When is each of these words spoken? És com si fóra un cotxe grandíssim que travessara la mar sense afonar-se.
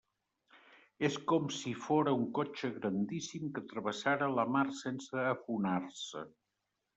És 1.09 1.17
com 1.31 1.43
si 1.57 1.73
fóra 1.87 2.13
un 2.19 2.23
cotxe 2.37 2.71
grandíssim 2.77 3.51
que 3.59 3.65
travessara 3.75 4.31
la 4.41 4.47
mar 4.57 4.65
sense 4.81 5.23
afonar-se. 5.35 6.27